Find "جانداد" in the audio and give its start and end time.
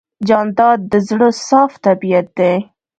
0.27-0.79